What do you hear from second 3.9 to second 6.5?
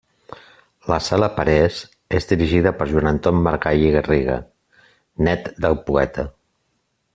Garriga, nét del poeta.